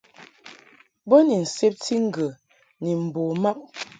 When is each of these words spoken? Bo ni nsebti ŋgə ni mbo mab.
Bo 1.07 1.17
ni 1.27 1.35
nsebti 1.43 1.95
ŋgə 2.05 2.27
ni 2.81 2.91
mbo 3.03 3.21
mab. 3.43 3.57